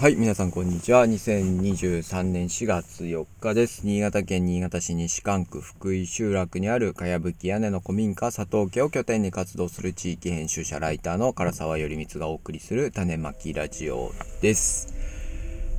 [0.00, 1.04] はい、皆さんこんにちは。
[1.06, 3.84] 2023年4月4日です。
[3.84, 14.94] 新潟県新潟市西館区福井集落にあるかやぶき屋根の古民家佐藤家を拠点に活動する地域編集者ライターの唐沢頼光がお送りする種まきラジオです。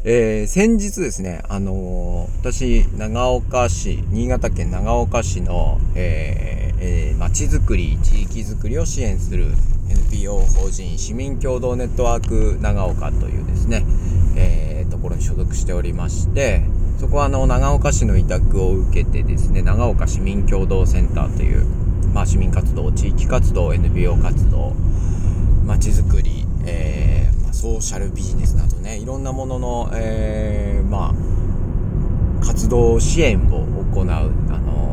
[0.03, 9.53] えー、先日ですね、あのー、私、長岡市、新潟県長岡市の、えーえー、町づくり、地域づくりを支援する
[10.11, 13.85] NPO 法人市民共同ネットワーク長岡というですね、
[14.35, 16.63] えー、ところに所属しておりまして
[16.99, 21.65] そこはあの長岡市の委託を受けてですね長岡市民共同センターという、
[22.13, 24.73] まあ、市民活動地域活動 NPO 活動
[25.63, 34.89] まちづくり、えーまあ、ソーシャルビジネスなどねいろんなものの、えー、まあ活動支援を行う、あの、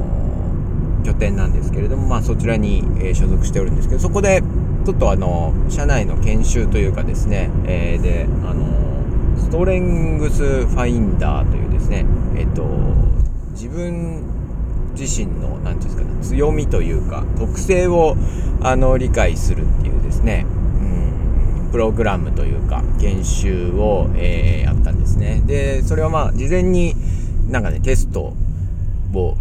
[1.05, 4.43] 拠点なんですけれども、まあ、そちらに、えー、所属しておるんですけどそこで
[4.87, 12.63] ちょっとあの社内の研修というかですね、えー、であのストレングスファインダーというですねえっ、ー、と
[13.51, 14.23] 自分
[14.97, 18.17] 自身の何て言うんですかね強みというか特性を
[18.63, 25.43] あの理解するっていうですねうんプログラムというか研修を、えー、やったんですね。
[25.45, 26.95] でそれはまあ事前に
[27.51, 28.35] なんかねテスト
[29.13, 29.37] を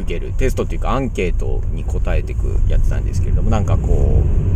[0.00, 0.32] 受ける。
[0.32, 4.53] テストっていうかアンケートに答えていくやつなんですけれどもなんかこう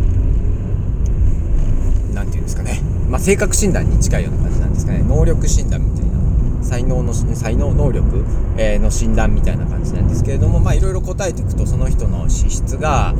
[2.19, 5.03] 何て言うんですかね、まあ、性格診断に近いような感じなんですかね。
[5.07, 6.09] 能力診断みたいな。
[6.61, 8.25] 才能の才能能力、
[8.57, 13.15] えー、の診断みたいな感じなんですけれどもいろいろ答えていくとその人の資質が、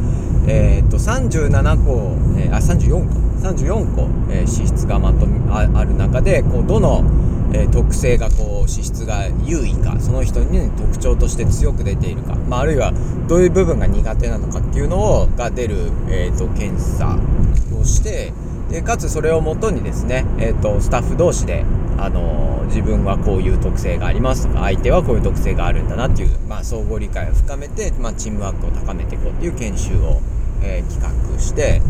[0.45, 3.15] えー、と37個、えー、あ34個
[3.47, 7.03] 34個、えー、資質がまとめある中でこうどの
[7.51, 12.93] えー、特性がこう資質が優位かその人に特徴として強く出ているか、まあ、あるいは
[13.27, 17.17] どういう部分が苦手なのかっていうのをが出る、えーと、検査
[17.75, 18.33] をして
[18.69, 21.65] でかつそれをもとにですね、えーと、スタッフ同士で、
[21.97, 30.21] あのー、自分はこういう特性がありますとか相手はこういう特性があるんだなっていう、まあ、相互理解を深めて、まあ、チームワークを高めていこうっていう研修を、
[30.61, 31.81] えー、企画して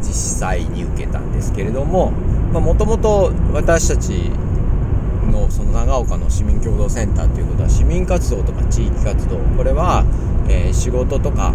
[0.00, 4.30] 実際に受けたんですけれどももともと私たち
[5.26, 9.38] のその長岡の市民共同センターということは市民活動とか地域活動。
[9.56, 10.04] これは、
[10.48, 11.52] えー、仕事とか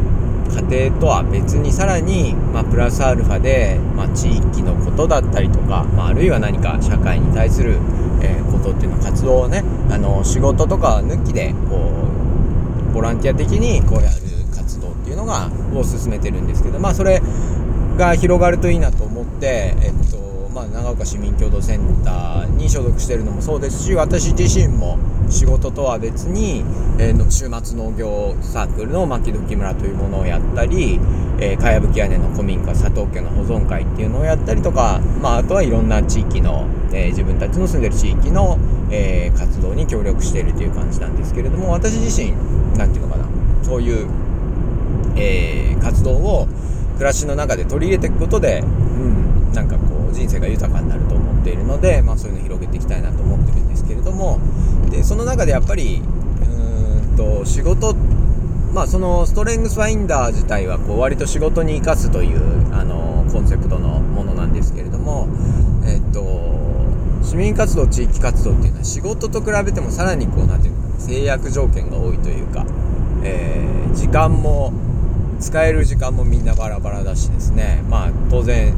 [0.52, 7.78] 家庭とは別にさらに、まあ、プラスアルファで、まあ、地域のことだったりとか、まあ、あるいは何か社会に対する、
[8.22, 11.92] えー、ことっていうのは活動をねあの仕事とか抜きでこ
[12.90, 14.16] うボランティア的にこうやる
[14.53, 17.22] 活動っていうのがを進めてるんですけどまあそれ
[17.98, 20.10] が広がるといいなと思って、えっと
[20.61, 26.63] まあ、長岡市民共同センターに所属してるのもそうですし私自身も仕事とは別に、
[26.99, 30.99] えー、週末農業サークルの牧時村というものをやったり、
[31.39, 38.59] えー、かやぶき屋根の古民家佐藤家の保存会っていうのをやったりとか、まあ、あとはいろんな地域の、えー、自分たちの住んでる地域の、
[38.91, 42.33] えー、活動に協力しているという感じなんですけれども私自身
[42.78, 43.25] 何て言うのかな
[43.63, 44.07] そういう、
[45.16, 46.47] え、活動を
[46.97, 54.39] 暮らしの中で取り入れていくことで、うん、なんかこう人生が豊かになると思っているので、まあ、そういうのを広げていきたいなと思ってるんですけれども
[54.89, 57.95] でその中でやっぱりうーんと仕事
[58.73, 65.27] まあそのストレングスファインダー自体はこう割と仕事に生かすというあのコンセプトのものなんですけれども
[65.85, 66.51] えっと
[67.23, 72.66] 市民活動地域活動っていうのは仕事と比べてもさらにこう何て言うのかな制約条件が多いというか、
[73.23, 74.73] えー、時間も
[75.39, 77.83] 使える時間もみんなバラバラだしですね。
[77.89, 78.75] まあ当然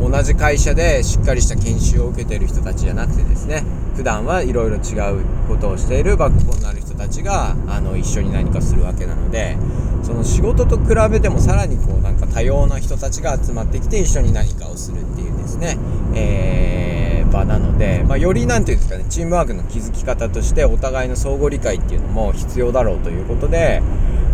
[0.00, 3.64] 同じ会社でしっかりした研修を受けてる人たちじゃなくてですね
[3.96, 9.56] 普段はいろいろ違うことをしているバックボーンのある人たちがあの一緒に何かするわけなので
[10.02, 15.78] その仕事と比べてもさらにこうなんか多様な人たちが集まってきて一緒に何かをするっていうですね、
[16.14, 23.82] えー、場なので、まあ、より何て言うんですかねチームワークの築き方としてお互いの相互理解っていうのも必要だろうということで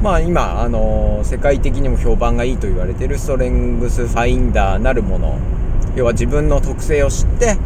[0.03, 5.39] まあ今、あの、世界的にも評判がいいと言われているストレングスファインダーなるもの。
[5.95, 7.59] 要は自分の特性を知って、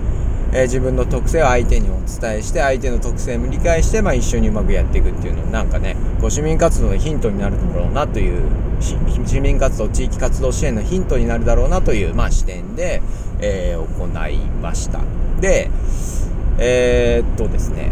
[0.52, 8.42] えー、自分の特性を相手にお伝えして相手の特性も理解して、まあ、一緒にうまくやっていくっていうのなんかねこう市民活動のヒントになるだろうなという
[8.80, 13.02] 市民活動地域活動支援のヒントになるだろうなという、まあ、視点で、
[13.40, 15.00] えー、行いました。
[15.40, 15.70] で
[16.58, 17.90] えー、っとですね。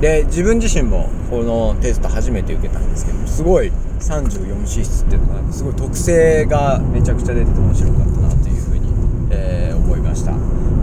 [0.00, 8.90] で自分自身もこのテスト初めて受けたんですけどすごい34資質っていうのがすごい特性がめちゃくちゃ出てて面白かったなというふうに、
[9.30, 10.34] えー、思いました。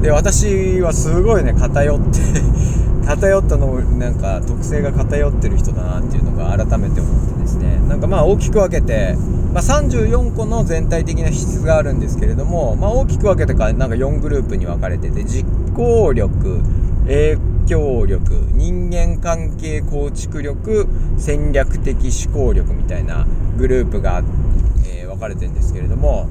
[0.02, 2.20] で私はすごいね偏って
[3.06, 7.80] 偏ったのなんか特性が偏ってる人だなっていうのが改めて思ってですね。
[7.88, 9.16] なんかまあ大きく分けて、
[9.54, 15.46] まあ、34個の全体的な質があるんですけれども、まあ、大きく分けてかなんか4グループに分かれてて実
[15.76, 16.62] 行力
[17.06, 20.88] 影響力人間関係構築力
[21.18, 23.26] 戦略的思考力みたいな
[23.58, 24.24] グループが、
[24.86, 26.28] えー、分かれてるんですけれども、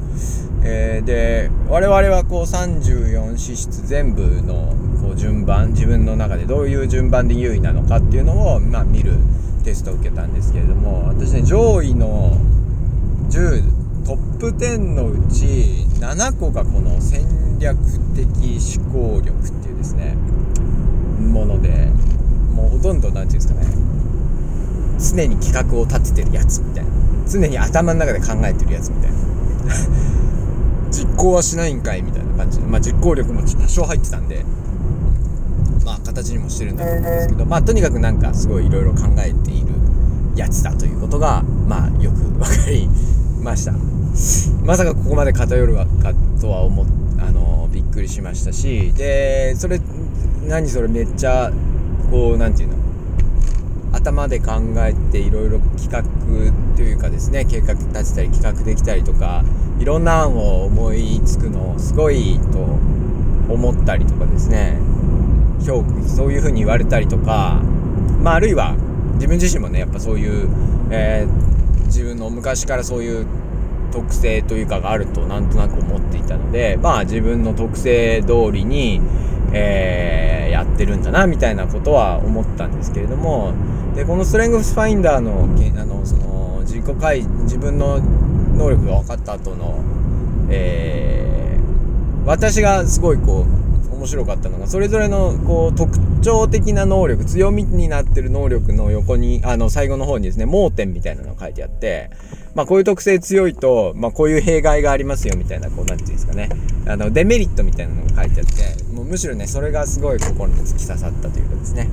[0.64, 9.14] えー、で我々はこう34資質全部のこう順番自分の中でどういう順番で優位なのかっていうのを、まあ、見る
[9.64, 12.36] テストを受けたんですけれども私ね上位の
[13.30, 17.78] 10トップ10のうち7個がこの戦略
[18.16, 20.16] 的思考力っていうですね
[21.32, 21.68] もので
[22.54, 23.66] もうほとんど何て言うんですかね
[24.98, 26.90] 常に企画を立ててるやつみたいな。
[27.28, 29.16] 常に頭の中で考えてるやつみたいな。
[30.92, 32.66] 実行はしないんかいみたいな感じで。
[32.66, 34.44] まあ実行力も多少入ってたんで
[35.84, 39.66] まあ形にもしてるんだと思うんですけどまあとにかくなんかすごいいろいろ考えている
[40.36, 42.88] やつだということがまあよく 分かり
[43.42, 43.74] ました。
[44.64, 45.86] まさかここまで偏るか
[46.40, 46.86] とは思っ
[47.18, 49.80] あのびっくりしましたしでそれ
[50.46, 51.52] 何それめっちゃ
[52.10, 52.82] こう何て言うの？
[53.92, 56.02] 頭で考えていろいろ企画
[56.76, 59.44] というかですね計画立てたり企画できたりとか
[59.78, 62.58] いろんな案を思いつくのすごいと
[63.52, 64.78] 思ったりとかですね。
[65.62, 67.60] そういうふうに言われたりとか、
[68.20, 68.74] まあ、あるいは
[69.14, 70.48] 自分自身もねやっぱそういう、
[70.90, 73.26] えー、自分の昔からそういう
[73.92, 79.00] 特性というかがあるとなんとなく思っていたのでまあ自分の特性通りに、
[79.52, 83.52] えー、やってるんだなみたいなことは思ったんですけれども
[83.94, 85.44] でこのストレングスファインダーの
[85.80, 89.84] あのその自己解自分の能力が分かった後の、
[90.50, 93.62] えー、私がすごいこう
[94.02, 102.10] 面白かったのがそれぞれのこう特徴的な能力強みになってる能力の横にあの最後の方にですね盲点みたいなのが書いてあって
[102.54, 106.48] まあこういう特性強いと、まあ、こういう弊害がありますよみたいなこう何て言うんですかね。
[106.88, 111.88] あのデメリットみたいなのが書いてあってもうむしろねそれがすごい心に突き刺さったというかですね。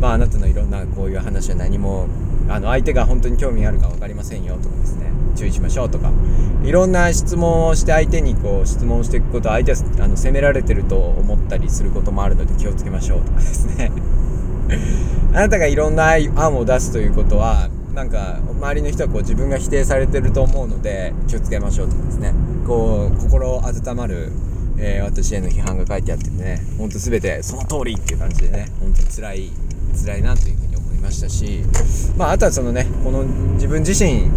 [0.00, 2.08] まああなたのいろんなこういう話は何も
[2.48, 5.12] あの相手が本当に興味あるか分かりませんよとかですね。
[5.36, 6.10] 注意しましょうとか。
[6.64, 13.92] いろんな質問をして相手にこう質問していくこと相手はあの責められてると思ったりすることもあるので気をつけましょうとかですね。
[15.32, 22.34] あなたがいろんな案を出すということはなんか周りの人はこう自分が否定されてると思うので気をつけましょうとかですね。
[22.66, 24.32] こう心温まる、
[24.80, 29.50] えー、私への批判が書いてあってねほんと全てその通りっていう感じでねほんと辛い
[30.04, 31.62] 辛いなというふうに思いましたし
[32.16, 34.30] まああとはそのねこの自分自身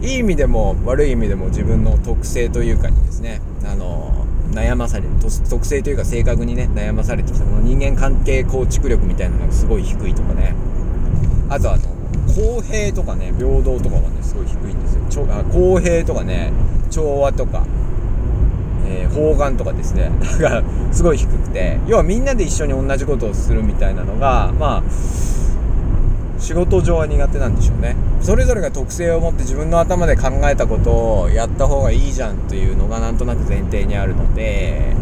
[0.00, 5.08] いい意味でも悪い意味でも自分の特性というかにですねあの悩まされる
[5.48, 10.54] 特性というか性格にね悩まされてきたこの人間関係構築力みたいなのがすごい低いとかね
[11.48, 11.98] あとはあの
[12.34, 15.26] 公平とかね平等とかがねすごい低いんですよ。
[15.30, 16.52] あ公平とかね
[16.90, 17.66] 調和とか、
[18.88, 20.10] えー、方眼とかですね。
[20.40, 21.78] だかすごい低くて。
[21.86, 24.82] 要はみんなで一緒に同じことをするみたいなのがまあ
[26.38, 27.96] 仕事上は苦手なんでしょうね。
[28.20, 34.94] それぞれが特性を持って自分の頭で考えたことをやった方がいいじゃんというのがなんとなく前提にあるので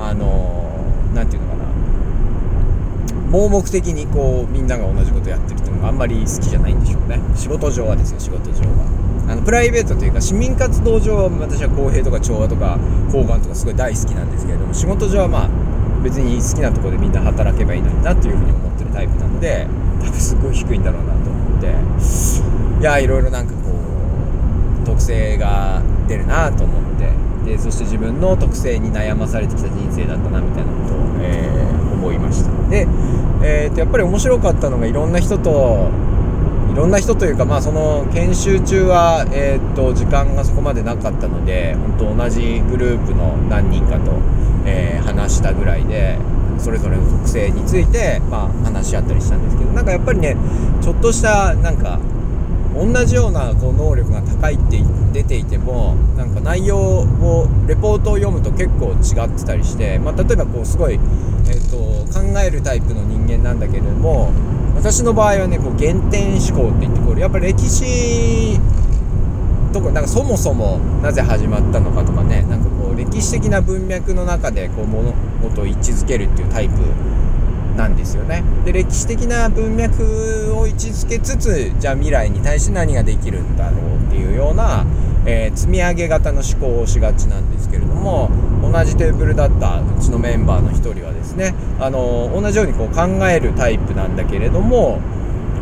[0.00, 0.70] あの
[1.14, 1.66] 何て言うのかな。
[3.30, 7.20] 盲目的にこうみんなが同じことやってるっていうのがあんまり好きじゃないんでしょうね。
[7.34, 8.95] 仕事上はですよ仕事上は。
[9.28, 12.78] あのプライベートというか市民活動上は私は公平とか調和とか
[13.10, 15.50] 方眼とかすごい大好きなんですけれども仕事上はまあ
[16.02, 19.66] 別に好きなとこでみんな働けばいいのになっていうふうに思ってるタイプなので
[20.00, 21.74] 多分すごい低いんだろうなと思って
[22.80, 23.70] いやいろいろなんかこ
[24.82, 27.10] う特性が出るなと思って
[27.50, 32.50] でそして自分の特性に悩まされてきた人生だったなみたいなことを、えー、思いました。
[32.68, 32.86] で、
[33.42, 35.90] えー、とやっぱり面白かったのがいろんな人と
[36.76, 44.12] いろんな人というかまあその研修中は、えー、と時間がそこまでなかったので本当同じグループの何人かと、
[44.66, 46.18] えー、話したぐらいで
[46.58, 50.36] それぞれの特性について、まあ、話し合ったりしたんですけどなんかやっぱりね
[50.82, 51.98] ちょっとしたなんか
[52.74, 54.82] 同じようなこう能力が高いって
[55.14, 64.30] 出ていてもなんか内容をレポートを読むと結構違ってたりして、まあ、例えばこうすごい、えーと、考えるタイプの人間なんだけれども
[64.76, 68.60] 私の場合はねこう原点思考って言ってこれやっぱ歴史
[69.72, 76.74] とかなんかそもそもなぜ始まったのかとかねなんかこう歴史的な文脈の中でこう物事を位置づけるっていうタイプ
[77.76, 78.42] なんですよね。
[78.64, 84.86] で歴史的な文脈を位置づけつつじゃあ未来に対して何ができるんだろうっていうような、
[85.26, 88.30] えー、積み上げ型の思考をしがちなんですけれども
[88.70, 95.00] 同じテーブルだったうちのメンバーの一人はですねあの同じようにこう考えるタイプなんだけれども、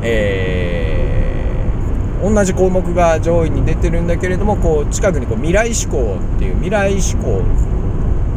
[0.03, 7.43] えー、同じ項目が上位に出てるんだけれどもこう近くにこう未来志向っていう未来志向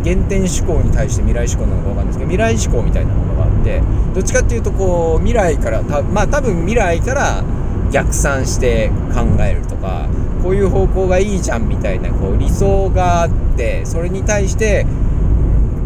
[0.04, 3.82] 原点思考に対して未来志向なのか分かんないですけど未来志向みたいなものがあって
[4.14, 7.44] どっちかっていうとこう未来からたまあ多分未来から
[7.92, 10.08] 逆算して考えるとか
[10.48, 14.86] こういう方向がいいじゃんみたいなこう理想があってそれに対して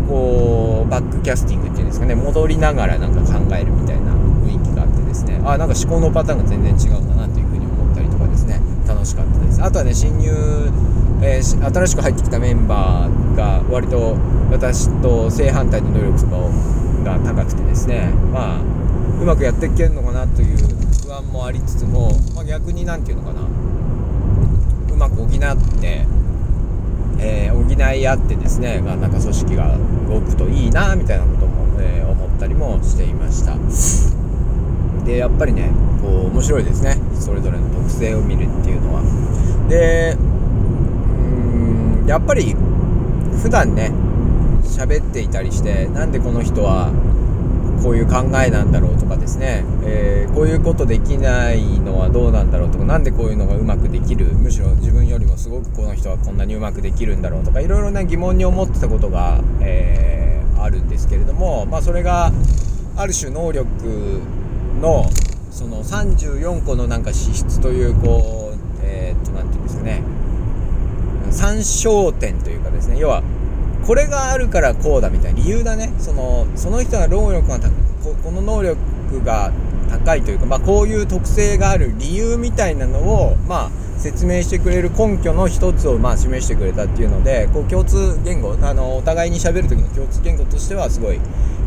[0.07, 5.41] こうバックキャスティングっていうんですかね戻りながらなんか考えるみたいな雰囲気があってですね。
[5.43, 8.61] あなんか思考のパターンが全然違うんだなというふうに思ったりとかですね。
[8.87, 9.63] 楽しかったです。
[9.63, 10.29] あとはね新入、
[11.23, 14.15] えー、新しく入ってきたメンバーが割と
[14.51, 16.51] 私と正反対の能力とかを
[17.03, 18.13] が高くてですね。
[18.31, 20.57] まあうまくやっていけるのかなという
[21.07, 23.60] 不安もありつつも、まあ、逆に何て言うのかな。
[25.01, 25.29] まく補っ
[25.81, 26.05] て
[27.23, 29.77] えー、補い合ってですね、まあ、なんか組織が
[30.09, 33.55] 動くといいなみたいなことも、えー、思ったりもしていました。
[35.05, 36.97] でやっぱりねこう面白いですね。
[37.19, 39.03] それぞれの特性を見るっていうのは。
[39.69, 42.55] でうんやっぱり
[43.41, 43.91] 普段ね
[44.63, 46.91] 喋っていたりしてなんでこの人は
[47.81, 52.85] こういう考えなんだろうとかですね、えー、こういうことできないのはどうなんだろうとか。
[52.85, 54.25] 何でこういうのがうまくできる？
[54.25, 57.61] むしろ自分よりもすごくこの人はこんなにうまくできるんだろうとか。
[57.61, 62.31] いろいろな疑問に思ってたことが、えー、あるんですけれども、まあ、それが
[62.95, 63.65] ある種能力
[64.81, 65.09] の
[65.49, 70.03] その34個のなんか資質というこうえー、っと何て言うんですかね。
[71.31, 72.97] 参照点というかですね。
[72.99, 73.23] 要は
[73.85, 75.93] これがあるからこうだみたいな理由だね。
[75.99, 77.59] そのその人は能力が
[78.03, 78.77] ここの能力
[79.23, 79.51] が
[79.89, 91.19] 高いというか、まあ、こういう特性がある理由みたいなのを、まあ、説明してくれる根拠の一つを、まあ、示してくれたっていうのでこう共通言語あのお互いにしゃべる時の共通言語としてはすごい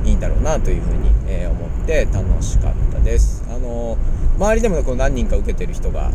[0.05, 3.45] いいんだろうなというふうに、えー、思って楽しかったです。
[3.49, 3.97] あの
[4.37, 6.11] 周りでもこう何人か受けてる人が、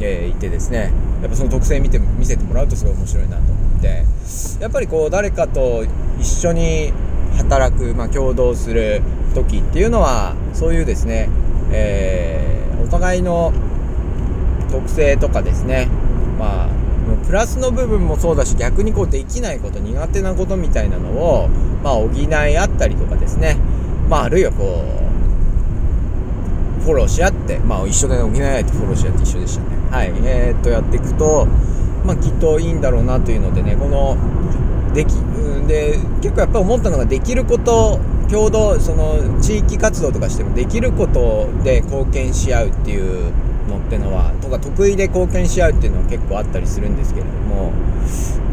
[0.00, 0.92] えー、いてですね
[1.22, 3.42] やっぱその特性見て見せてもらうとすごい面白いなと
[3.84, 5.84] てやっぱりこう誰かと
[6.18, 6.92] 一緒に
[7.36, 9.02] 働く、まあ、共同する
[9.34, 11.28] 時っていうのはそういうですね、
[11.72, 13.52] えー、お互いの
[14.70, 15.88] 特性とかですね
[16.38, 16.68] まあ
[17.26, 21.48] プラスの部分もそうだし逆にこうできないこと苦手なことみたいなのを、
[21.82, 23.56] まあ、補い合ったりとかですね、
[24.08, 25.04] まあ、あるいはこう
[26.84, 29.76] フォローし合って、まあ、一緒で補い合ってフォローし合って一緒でしたね。
[29.90, 30.12] はい。
[30.22, 31.48] えー、っとやっていくと、
[32.04, 34.16] まあ、きっといいんだろうなというのでねこの
[34.94, 35.14] でき
[35.66, 37.98] で結構やっぱ思ったのができること
[38.30, 43.32] 共同その地域活動とかしてもできることで貢献し合うっていう
[43.68, 47.72] のってのはとか得意で貢献し合うっていうのは結構あったりするんですけれども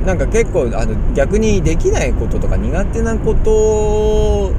[0.06, 4.54] なんか結構あの逆にできないこととか苦手なこと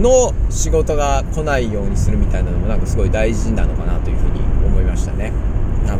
[0.00, 5.32] の仕事が来ないようにするみたいなのもなんかすごい大事なのかなというふうに思いましたね。
[5.86, 5.98] あの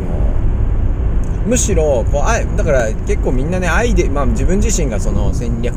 [1.45, 5.75] むしろこうあだから結構みんなねアイデまあ自分自身がその戦略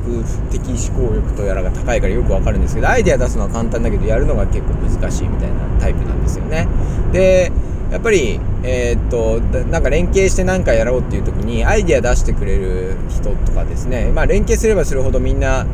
[0.50, 6.68] 的思考力とやらが高いからよくわかるんですけどアイデア出すのは簡単だけどやるのが結構難しいみたいなタイプなんですよね。
[7.12, 7.52] で
[7.90, 15.66] やっぱりえー、っとなんか連携して何かやろうっていう時にアイデア出してくれる人とかですねまあ連携すればするほどみんな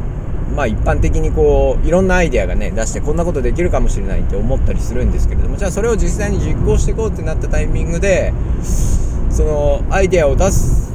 [0.56, 8.32] まあ一般的にこういろんなアイデアがね出してこんなことできるかもしれないって思ったりするんですけれどもじゃあそれを実際に実行していこうってなったタイミングで
[9.38, 10.90] そのアイデアを出す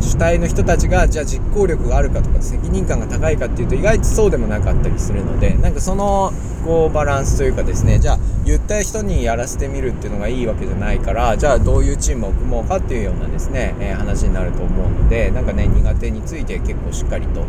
[0.00, 6.32] 主体の人たちがじゃあ実行力があるかとか責任感が高いかっていうと意外とそうでもなかったりするのでなんかその
[6.64, 17.44] こうバランスというかですねじゃあ言った人にやらせてみるっていうのがいいわけじゃないからじゃあどういうチームを組もうかっていうようなですね、えー、話になると思うのでなんかね苦手について結構しっかりと、う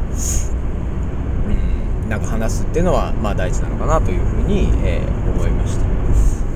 [2.06, 5.86] ん、なんか話すっていうのはまあ大事なのかなというふうに、えー、思いました。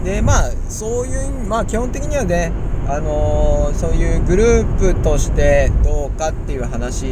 [0.03, 2.51] でまあそういうまあ基本的にはね
[2.87, 7.05] あのー、そういうグループとしてどうかっていう話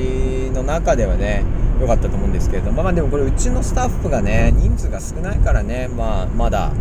[0.53, 1.43] の中ではね
[1.81, 6.71] 良かったと思うんですけれどもまあでもこれうちのスタッフがね人数が少ないからねまあまだ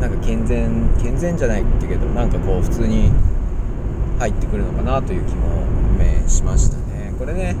[0.00, 3.10] なんか健全健全じゃないってけどなんかこう普通に
[4.18, 5.58] 入ってくるのかなという気も
[6.28, 7.14] しましたね。
[7.18, 7.56] これね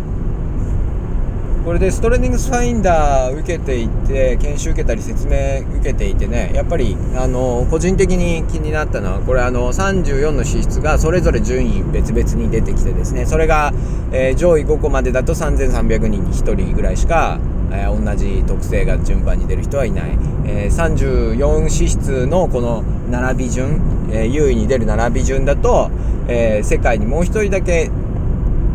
[1.68, 13.74] これでストレーニングスファインダー受けていて研修受けたり説明受けていてねやっぱりあの個人的に気になったのはこれあの34の資質がそれぞれ順位別々に出てきてですねそれが、
[14.12, 17.38] えー、上位5個までだと3300人に1人ぐらいしか
[17.70, 25.90] えー、同じ特性が順番に出る人はいない、えー、34資質のこの並び順、え、優位に出る並び順だと、
[26.28, 27.90] え世界にもう1人だけ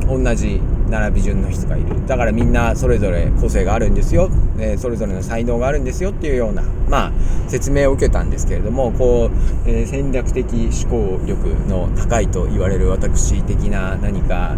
[0.07, 0.61] 同じ
[0.93, 2.05] 並び順の人がいる。
[2.05, 7.11] だからみんなそれぞれ個性があるんですよ、えー、それぞれの才能があるんですよっていうようなまあ
[7.47, 9.31] 説明を受けたんですけれどもこ
[9.65, 14.55] う、えー、戦略的思考力の高いと言われる私的な何か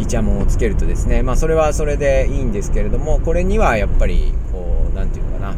[0.00, 5.50] イチャモンをつけるとですねまあそれはそれでいいんですけれどもこれにはやっぱりこう何て言うのかな。
[5.50, 5.56] うん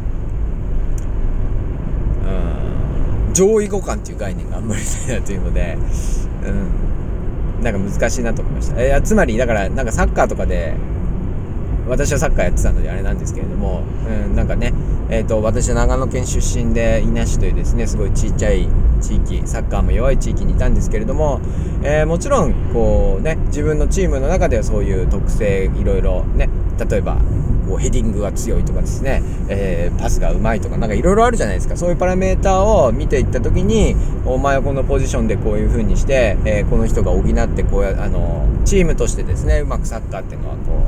[3.33, 5.77] 上位互換っていう概念があんまりないなというので
[6.43, 6.88] うん。
[7.61, 8.81] なんか難しいなと思いました。
[8.81, 10.75] えー、つまりだからなんかサッカーとかで
[11.89, 14.73] 私はサッカーやってたのであれなんですけれども、うん、なんかね、
[15.09, 18.69] えーと、私は長野県出身で伊那市というですねすごいちっちゃい
[19.01, 21.41] 地域サッカーも弱い地域にいたんですけれども、
[21.83, 26.47] えー、もちろんこうね自分のチームの中ではそういう特性いろいろね
[26.89, 27.17] 例えば
[27.67, 31.77] こうヘディングが強いとかですね、えー、パスがうまいとかなんかいろいろあるじゃないですか。
[31.77, 40.85] そういうパラメーターを見ていった時にお前はこのポジションでこういう風にして、えー、この人が補ってこうやあのチームとしてですねうまくサッカーっていうのはこ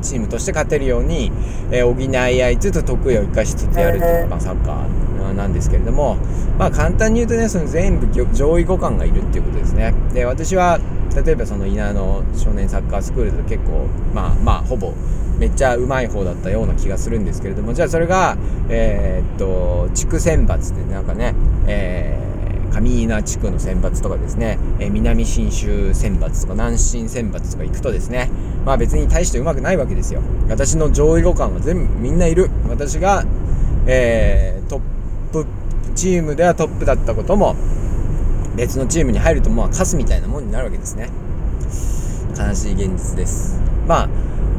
[0.00, 1.30] うチームとして勝てるように、
[1.70, 6.16] えー、補い合いつつ得意を生かしつつやるっていうのが、まあ、サッカーなんですけれども、
[6.58, 10.78] まあ、簡単に言うとねその全部上位互換がいるっていうことですねで私は
[11.24, 14.92] 例えばその稲の少年サッカースクールで結構まあまあほぼ
[15.38, 18.36] めっちゃうまい方だったような気がするんですけれどもじゃあそれが
[18.68, 21.34] えー、っと地区選抜ってなんかね
[21.66, 22.30] えー
[22.70, 28.30] 上稲地区の選抜とかですね、えー、南信州選抜とか南信選抜とか行くとですね、
[28.64, 30.22] まあ別に大してうまくないわけですよ。
[30.48, 32.50] 私の上位互換は全部みんないる。
[32.68, 33.24] 私が、
[33.86, 34.84] えー、トップ、
[35.32, 35.46] プ
[35.94, 37.56] チームではトップだったことも、
[38.56, 41.10] 別のチームに入るとまあカスみたいなもんになるわけですね。
[42.36, 43.60] 悲しい現実です。
[43.86, 44.08] ま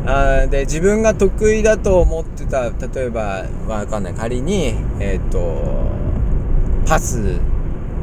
[0.06, 5.92] あ、あで自分が得意だと思ってた例えばわかんない仮にえっ、ー、と
[6.86, 7.40] パス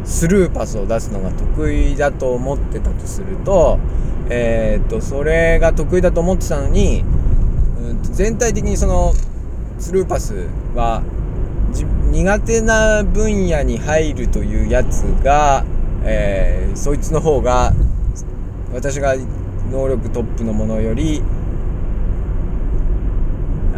[0.04, 3.78] スルーパスを出すのが得意だと思ってたとすると,、
[4.30, 7.04] えーと、それが得意だと思ってたのに、
[7.78, 9.12] うん、全体的にその
[9.78, 11.02] スルーパスは
[12.10, 15.64] 苦手な分野に入るというやつが、
[16.04, 17.72] えー、そいつの方が
[18.72, 19.14] 私が
[19.70, 21.22] 能力トップのものより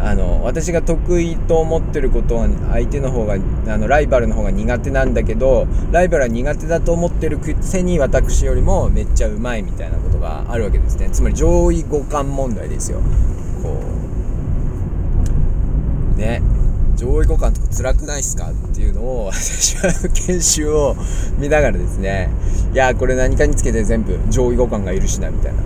[0.03, 3.37] あの私が得意と思ってることは相手の方があ
[3.77, 11.09] のライバルの方が苦手なんだけどライバルは苦手だと思ってるくせに私よりもめっちゃうまいみたいなことがあるわけですね。
[11.11, 12.99] つまり上位互換問題ですよ。
[13.61, 13.79] こ
[16.15, 16.17] う。
[16.17, 16.41] ね。
[17.01, 19.91] 上位互換とか辛くないっすかっていうのを私は
[20.27, 20.95] 研修を
[21.39, 22.29] 見ながらですね。
[22.73, 25.59] いやこれ何かにつけて全部上位互換がいるしなみたいな。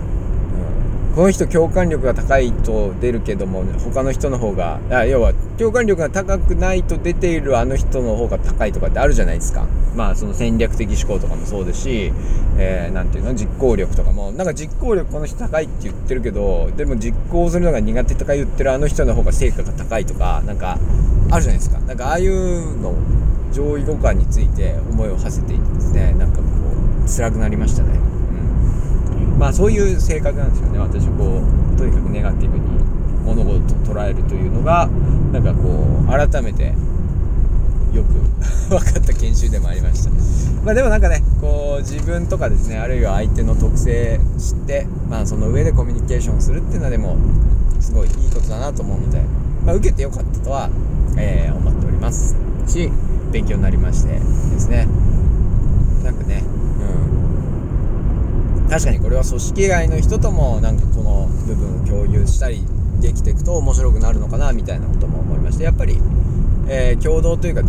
[1.14, 9.66] この人共感力が高いと出るけども他の人の方があ要は共感力が高くないと出ているあの人の方が高いとかってあるじゃないですか。
[9.94, 12.12] まあその戦略的思考とかもそうですし
[12.56, 13.34] 何、えー、ていうの？
[13.34, 14.32] 実行力とかも。
[14.32, 20.78] なんか実行力この人高いって言ってるけどでも実行するのが苦手とか言ってるあの人の方が成果が高いとかなんか
[21.30, 21.78] あるじゃないですか。
[21.80, 22.94] なんかああいうの
[23.52, 27.98] 上位互換について思いを馳せていてですねなんかこう辛くなりましたね。
[29.32, 29.38] うん。
[29.38, 30.78] まあそういう性格なんですよね。
[30.78, 31.42] 私はこ
[31.74, 32.64] うとにかくネガティブに
[33.24, 34.88] 物事を捉えるというのが
[35.32, 36.74] なんかこう改めて
[37.92, 38.14] よく
[38.70, 40.10] 分かった研修でもありました。
[40.64, 47.16] まあでもなんかねこう自分とかですねあるいは相手の特性知ってまあその上でコミュニケーションするっていうのはでも
[47.80, 49.20] すごいいいことだなと思うので、
[49.64, 50.68] まあ、受けてよかったとは、
[51.16, 52.36] えー、思っております。
[52.66, 52.90] し
[53.32, 54.20] 勉強になりましてで
[54.58, 54.86] すね。
[56.04, 56.42] なんかね
[58.64, 58.68] うん。
[58.68, 62.64] 確かにこれは組織外の人ともなんかこの部分を共有したり
[63.00, 65.98] できていくと面白くなるのかなみたいなことも思いましてやっぱり、
[66.68, 67.62] えー、共同というか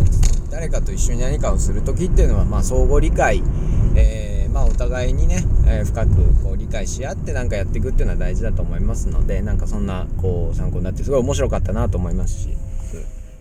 [0.50, 3.42] 誰かと一緒に何かをする時っていうのは、まあ、相互理解、
[3.94, 12.67] えー、まあ、お互いにね、えー、深くこう理解し合って何かやっていくっていうのは大事だと思いますのでなんかそんなこう参考になってすごい面白かったなと思いますし。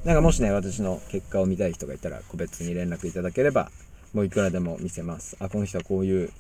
[0.07, 3.69] なんかもしね私の結果を見たい人がいたら個別に連絡いただければ
[4.13, 6.31] もういくらでも見せますあこの人はこういう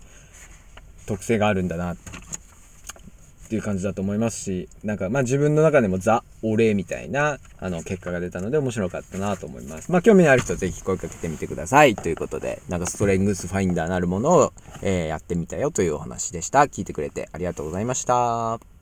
[1.05, 1.97] 特性があるんだなっ
[3.49, 9.89] ていう感じだと思いますし、なんかまあ自分の中でもザ・お礼みたいなあの結果が出たので面白かったなと思います。
[9.89, 11.95] まあ興味のある人はぜひ声かけてみてください。
[11.95, 16.63] ということで、なんかストレングスファインダーなるものを、えー、やってみたよというお話でした。
[16.63, 18.76] 聞いてくれてありがとうございました。